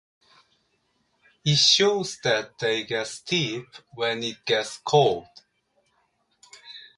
[1.45, 5.27] It shows that they get stiff when it gets cold.